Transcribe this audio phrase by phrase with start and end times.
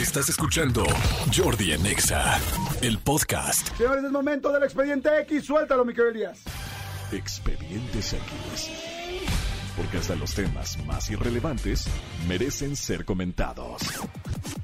[0.00, 0.84] Estás escuchando
[1.36, 2.38] Jordi en Exa,
[2.82, 3.76] el podcast.
[3.76, 5.44] Señores, es momento del expediente X.
[5.44, 6.44] Suéltalo, mi querido Elías.
[7.10, 8.70] Expedientes X.
[9.76, 11.88] Porque hasta los temas más irrelevantes
[12.28, 13.82] merecen ser comentados.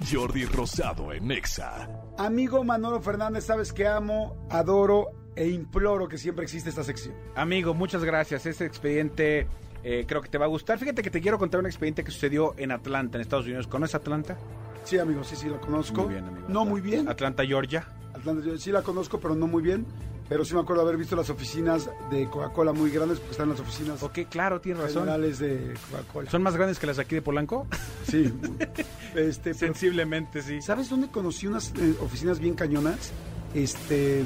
[0.08, 1.88] Jordi Rosado en Exa.
[2.16, 7.16] Amigo Manolo Fernández, sabes que amo, adoro e imploro que siempre existe esta sección.
[7.34, 8.46] Amigo, muchas gracias.
[8.46, 9.48] Este expediente
[9.84, 10.78] eh, creo que te va a gustar.
[10.78, 13.66] Fíjate que te quiero contar un expediente que sucedió en Atlanta, en Estados Unidos.
[13.66, 14.36] ¿Conoces Atlanta?
[14.84, 16.02] Sí, amigo, sí, sí, la conozco.
[16.04, 16.46] Muy bien, amigo.
[16.48, 17.08] No muy bien.
[17.08, 17.86] Atlanta, Georgia.
[18.14, 19.86] Atlanta, yo sí la conozco, pero no muy bien.
[20.26, 23.60] Pero sí me acuerdo haber visto las oficinas de Coca-Cola muy grandes, porque están las
[23.60, 25.02] oficinas Ok, claro, tienes razón.
[25.02, 26.30] generales de Coca-Cola.
[26.30, 27.66] ¿Son más grandes que las aquí de Polanco?
[28.08, 28.32] Sí.
[29.14, 30.62] este, pero- Sensiblemente, sí.
[30.62, 33.12] ¿Sabes dónde conocí unas eh, oficinas bien cañonas?
[33.52, 34.20] Este,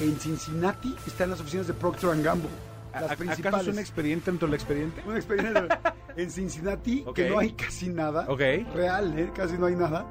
[0.00, 2.50] en Cincinnati están las oficinas de Procter Gamble.
[3.00, 3.66] Las ¿A- ¿Acaso principales.
[3.68, 5.02] es un expediente dentro del expediente?
[5.06, 5.80] Una experiencia
[6.16, 7.14] en Cincinnati Ok.
[7.14, 8.26] que no hay casi nada.
[8.28, 8.40] Ok.
[8.74, 9.30] Real, ¿eh?
[9.34, 10.06] Casi no hay nada.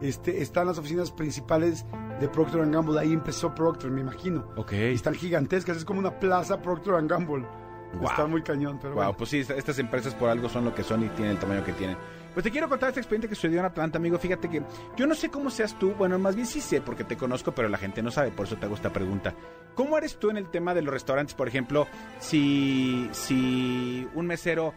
[0.00, 1.84] Este, están las oficinas principales
[2.20, 2.98] de Procter Gamble.
[3.00, 4.46] Ahí empezó Procter, me imagino.
[4.56, 4.72] Ok.
[4.72, 5.76] Y están gigantescas.
[5.76, 7.46] Es como una plaza Procter Gamble.
[7.94, 8.04] Wow.
[8.08, 9.16] Está muy cañón, pero Wow, bueno.
[9.18, 11.64] pues sí, esta- estas empresas por algo son lo que son y tienen el tamaño
[11.64, 11.96] que tienen.
[12.32, 14.18] Pues te quiero contar este expediente que sucedió en Atlanta, amigo.
[14.18, 14.62] Fíjate que
[14.96, 17.68] yo no sé cómo seas tú, bueno, más bien sí sé porque te conozco, pero
[17.68, 19.34] la gente no sabe, por eso te hago esta pregunta.
[19.74, 21.88] ¿Cómo eres tú en el tema de los restaurantes, por ejemplo,
[22.20, 24.74] si, si un mesero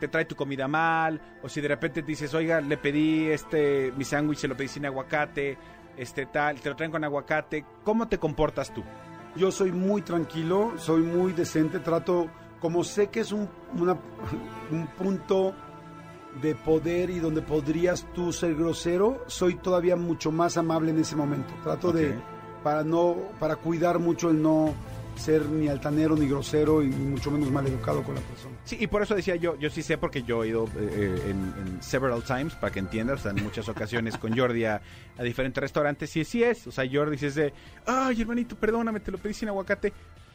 [0.00, 3.92] te trae tu comida mal, o si de repente te dices, oiga, le pedí este
[3.96, 5.56] mi sándwich, se lo pedí sin aguacate,
[5.96, 8.82] este tal, te lo traen con aguacate, ¿cómo te comportas tú?
[9.36, 12.28] Yo soy muy tranquilo, soy muy decente, trato,
[12.60, 13.48] como sé que es un,
[14.70, 15.54] un punto
[16.42, 21.16] de poder y donde podrías tú ser grosero, soy todavía mucho más amable en ese
[21.16, 21.52] momento.
[21.62, 22.14] Trato de,
[22.62, 24.74] para no, para cuidar mucho el no
[25.16, 28.54] ser ni altanero ni grosero y mucho menos maleducado con la persona.
[28.64, 31.22] Sí, y por eso decía yo, yo sí sé porque yo he ido eh, eh,
[31.30, 34.82] en, en several times, para que entiendas, o sea, en muchas ocasiones con Jordi a,
[35.16, 37.54] a diferentes restaurantes, y sí es, o sea, Jordi es de,
[37.86, 39.94] ay, hermanito, perdóname, te lo pedí sin aguacate,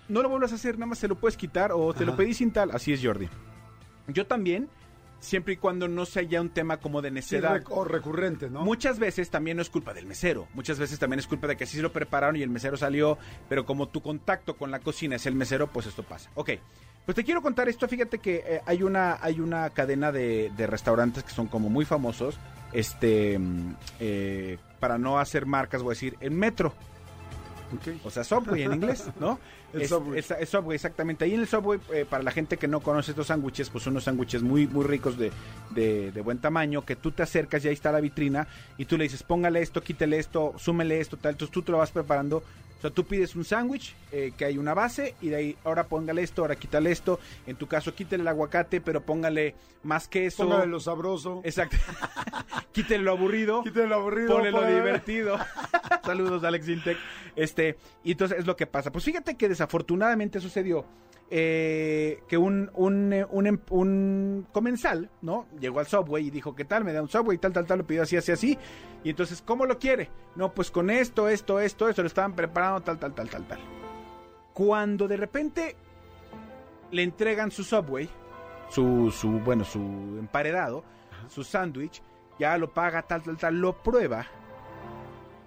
[0.09, 2.33] no lo vuelvas a hacer, nada más te lo puedes quitar, o te lo pedí
[2.33, 3.29] sin tal, así es Jordi.
[4.07, 4.67] Yo también,
[5.21, 7.61] siempre y cuando no sea ya un tema como de Sí, necedad.
[7.61, 8.65] rec- o recurrente, ¿no?
[8.65, 10.47] Muchas veces también no es culpa del mesero.
[10.53, 13.17] Muchas veces también es culpa de que así se lo prepararon y el mesero salió.
[13.47, 16.29] Pero como tu contacto con la cocina es el mesero, pues esto pasa.
[16.35, 16.49] Ok.
[17.05, 17.87] Pues te quiero contar esto.
[17.87, 21.85] Fíjate que eh, hay una hay una cadena de, de restaurantes que son como muy
[21.85, 22.37] famosos.
[22.73, 26.73] Este, mm, eh, para no hacer marcas, voy a decir, en Metro.
[28.03, 29.39] O sea, Subway en inglés, ¿no?
[29.73, 30.19] El es, Subway.
[30.19, 31.23] es- es Subway, exactamente.
[31.25, 33.93] Ahí en el Subway, eh, para la gente que no conoce estos sándwiches, pues son
[33.93, 35.31] unos sándwiches muy, muy ricos de,
[35.69, 38.97] de, de buen tamaño, que tú te acercas y ahí está la vitrina y tú
[38.97, 41.31] le dices, póngale esto, quítele esto, súmele esto, tal.
[41.33, 42.43] Entonces tú te lo vas preparando.
[42.77, 45.83] O sea, tú pides un sándwich eh, que hay una base y de ahí ahora
[45.85, 47.19] póngale esto, ahora quítale esto.
[47.45, 50.43] En tu caso, quítele el aguacate, pero póngale más queso.
[50.45, 51.41] Póngale lo sabroso.
[51.45, 51.77] Exacto.
[52.73, 53.63] quítele lo aburrido.
[53.63, 54.33] Quítale lo aburrido.
[54.33, 55.37] Ponle lo divertido.
[56.03, 56.97] Saludos, Alex Intec.
[57.35, 58.91] Este, y entonces es lo que pasa.
[58.91, 60.85] Pues fíjate que desafortunadamente sucedió
[61.29, 65.45] eh, que un, un, eh, un, em- un comensal, ¿no?
[65.59, 66.83] Llegó al Subway y dijo, ¿qué tal?
[66.83, 68.57] Me da un Subway, tal, tal, tal, lo pidió así, así, así.
[69.03, 70.09] Y entonces, ¿cómo lo quiere?
[70.35, 73.59] No, pues con esto, esto, esto, esto, lo estaban preparando, tal, tal, tal, tal, tal.
[74.53, 75.75] Cuando de repente
[76.91, 78.09] le entregan su Subway,
[78.69, 79.79] su, su bueno, su
[80.19, 80.83] emparedado,
[81.29, 82.01] su sándwich,
[82.39, 84.25] ya lo paga, tal, tal, tal, lo prueba.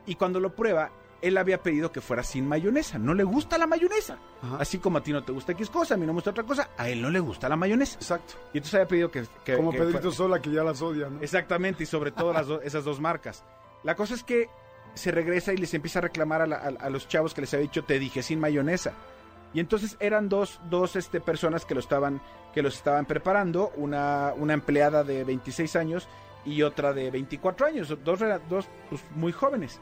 [0.06, 0.90] Y cuando lo prueba,
[1.22, 2.98] él había pedido que fuera sin mayonesa.
[2.98, 4.18] No le gusta la mayonesa.
[4.42, 4.58] Ajá.
[4.60, 6.44] Así como a ti no te gusta X cosa, a mí no me gusta otra
[6.44, 7.96] cosa, a él no le gusta la mayonesa.
[7.96, 8.34] Exacto.
[8.52, 9.24] Y entonces había pedido que...
[9.44, 11.20] que- Como que Pedrito fuera- Sola, que ya las odia, ¿no?
[11.22, 13.42] Exactamente, y sobre todo las do- esas dos marcas.
[13.82, 14.48] La cosa es que
[14.94, 17.54] se regresa y les empieza a reclamar a, la- a- a los chavos que les
[17.54, 18.92] había dicho, te dije sin mayonesa.
[19.54, 22.20] Y entonces eran dos, dos este, personas que lo estaban,
[22.52, 26.06] que los estaban preparando, una, una empleada de 26 años
[26.44, 29.80] y otra de 24 años, dos, dos pues, muy jóvenes.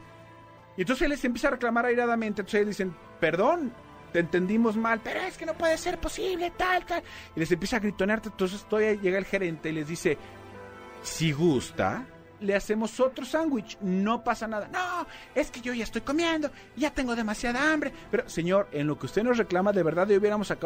[0.77, 3.73] Y entonces él les empieza a reclamar airadamente, entonces ellos dicen, perdón,
[4.11, 7.03] te entendimos mal, pero es que no puede ser posible, tal, tal.
[7.35, 10.17] Y les empieza a gritonear, entonces todavía llega el gerente y les dice,
[11.03, 12.05] si gusta,
[12.39, 14.67] le hacemos otro sándwich, no pasa nada.
[14.67, 17.93] No, es que yo ya estoy comiendo, ya tengo demasiada hambre.
[18.11, 20.57] Pero, señor, en lo que usted nos reclama, de verdad ya hubiéramos sa-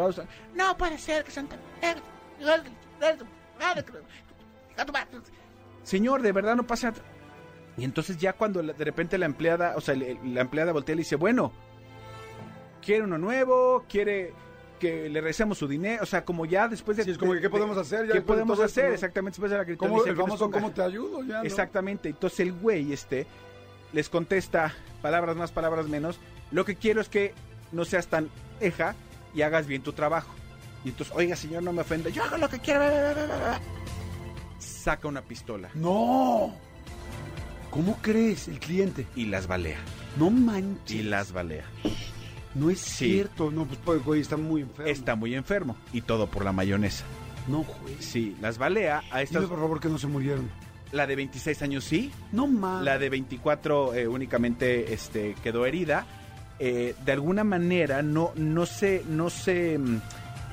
[0.54, 1.60] No puede ser que sean tan...
[5.82, 6.92] Señor, de verdad no pasa...
[7.78, 11.02] Y entonces ya cuando de repente la empleada, o sea, la empleada voltea y le
[11.02, 11.52] dice, bueno,
[12.84, 14.32] quiere uno nuevo, quiere
[14.80, 17.04] que le regresemos su dinero, o sea, como ya después de...
[17.04, 18.06] Sí, es como que, ¿qué de- podemos hacer?
[18.06, 18.88] Ya ¿Qué podemos esto, hacer?
[18.88, 18.94] ¿no?
[18.94, 20.50] Exactamente, después de la ¿Cómo, el famoso.
[20.50, 21.22] ¿cómo te ayudo?
[21.24, 21.42] Ya, ¿no?
[21.44, 22.08] Exactamente.
[22.08, 23.26] Entonces el güey este
[23.92, 26.20] les contesta palabras más, palabras menos.
[26.50, 27.34] Lo que quiero es que
[27.72, 28.28] no seas tan
[28.60, 28.94] eja
[29.34, 30.32] y hagas bien tu trabajo.
[30.84, 32.08] Y entonces, oiga, señor, no me ofenda.
[32.10, 32.82] Yo hago lo que quiero.
[34.58, 35.70] Saca una pistola.
[35.74, 36.54] ¡No!
[37.70, 39.06] ¿Cómo crees el cliente?
[39.16, 39.78] y las balea.
[40.18, 40.96] No manches.
[40.96, 41.64] Y las balea.
[42.54, 43.12] No es Sí.
[43.12, 43.50] cierto.
[43.50, 44.90] No, pues, pues, güey, está muy enfermo.
[44.90, 45.76] Está muy enfermo.
[45.92, 47.04] Y todo por la mayonesa.
[47.46, 47.96] No, güey.
[48.00, 49.42] Sí, las balea a estas.
[49.42, 50.50] Dime, por favor, que no se murieron.
[50.92, 52.10] La de 26 años sí.
[52.32, 52.84] No mames.
[52.84, 56.06] La de 24 eh, únicamente este, quedó herida.
[56.58, 60.00] Eh, de alguna manera no, no se, no se, mm,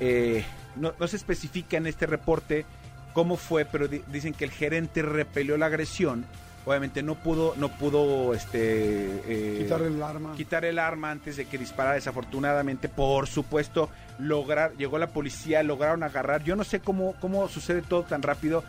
[0.01, 0.45] eh,
[0.75, 2.65] no, no se especifica en este reporte
[3.13, 6.25] cómo fue, pero di- dicen que el gerente repelió la agresión.
[6.65, 10.33] Obviamente no pudo, no pudo, este, eh, Quitar el arma.
[10.35, 16.01] quitar el arma antes de que disparara desafortunadamente por supuesto lograr llegó la policía lograron
[16.01, 16.43] agarrar.
[16.43, 18.63] Yo no sé cómo cómo sucede todo tan rápido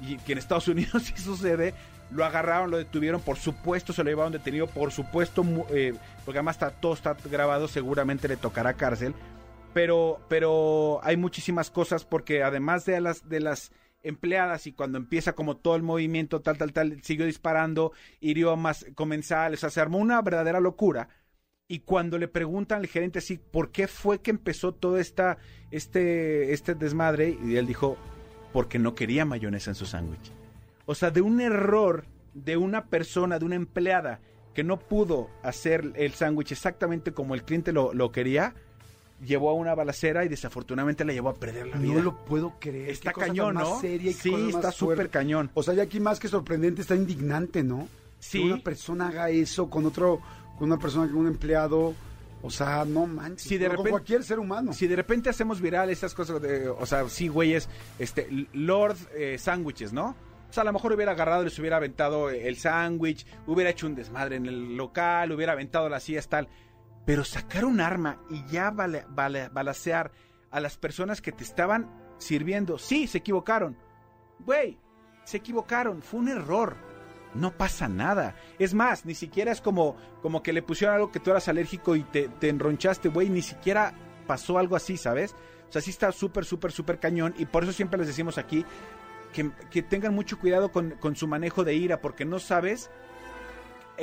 [0.00, 1.74] y que en Estados Unidos sí sucede.
[2.12, 5.94] Lo agarraron lo detuvieron por supuesto se lo llevaron detenido por supuesto eh,
[6.24, 9.12] porque además está todo está grabado seguramente le tocará cárcel.
[9.74, 15.34] Pero pero hay muchísimas cosas porque además de las de las empleadas y cuando empieza
[15.34, 19.80] como todo el movimiento tal tal tal siguió disparando hirió más comensales o sea se
[19.80, 21.08] armó una verdadera locura.
[21.68, 25.38] Y cuando le preguntan al gerente así por qué fue que empezó todo esta
[25.70, 27.96] este este desmadre y él dijo
[28.52, 30.32] porque no quería mayonesa en su sándwich.
[30.86, 34.20] O sea de un error de una persona de una empleada
[34.54, 38.54] que no pudo hacer el sándwich exactamente como el cliente lo, lo quería
[39.24, 42.54] llevó a una balacera y desafortunadamente la llevó a perder la vida No lo puedo
[42.58, 42.90] creer.
[42.90, 46.00] está cañón más no seria y qué sí está súper cañón O sea, ya aquí
[46.00, 47.88] más que sorprendente está indignante, ¿no?
[48.18, 48.38] Sí.
[48.40, 50.20] Que una persona haga eso con otro,
[50.58, 51.94] con una persona, con un empleado.
[52.42, 53.48] O sea, no manches.
[53.48, 54.72] Si de con repente- cualquier ser humano.
[54.72, 57.68] Si de repente hacemos viral estas cosas de, o sea, sí, güeyes,
[57.98, 60.14] este, Lord eh, Sándwiches, ¿no?
[60.48, 63.86] O sea, a lo mejor hubiera agarrado y les hubiera aventado el sándwich, hubiera hecho
[63.86, 66.48] un desmadre en el local, hubiera aventado las sillas, tal.
[67.04, 70.12] Pero sacar un arma y ya bale- balacear
[70.50, 73.76] a las personas que te estaban sirviendo, sí, se equivocaron.
[74.40, 74.78] Güey,
[75.24, 76.76] se equivocaron, fue un error.
[77.34, 78.34] No pasa nada.
[78.58, 81.94] Es más, ni siquiera es como, como que le pusieron algo que tú eras alérgico
[81.94, 83.28] y te, te enronchaste, güey.
[83.30, 83.94] Ni siquiera
[84.26, 85.34] pasó algo así, ¿sabes?
[85.68, 87.34] O sea, sí está súper, súper, súper cañón.
[87.38, 88.64] Y por eso siempre les decimos aquí
[89.32, 92.90] que, que tengan mucho cuidado con, con su manejo de ira, porque no sabes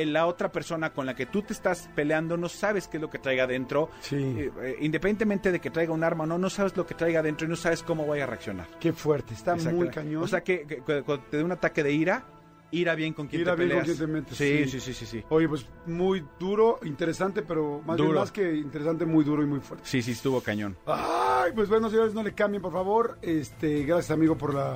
[0.06, 3.10] la otra persona con la que tú te estás peleando, no sabes qué es lo
[3.10, 3.90] que traiga adentro.
[4.02, 4.16] Sí.
[4.16, 7.20] Eh, eh, independientemente de que traiga un arma o no, no sabes lo que traiga
[7.22, 8.68] adentro y no sabes cómo vaya a reaccionar.
[8.80, 9.34] Qué fuerte.
[9.34, 10.24] Está muy cañón.
[10.24, 12.24] O sea, que, cuando te dé un ataque de ira,
[12.72, 13.98] ira bien con quien Ira te bien con peleas.
[13.98, 14.80] quien te metes, sí, sí.
[14.80, 15.24] sí, sí, sí.
[15.30, 19.60] Oye, pues muy duro, interesante, pero más bien más que interesante, muy duro y muy
[19.60, 19.86] fuerte.
[19.88, 20.76] Sí, sí, estuvo cañón.
[20.86, 23.18] Ay, pues bueno, señores, no le cambien, por favor.
[23.22, 24.76] Este, gracias, amigo, por la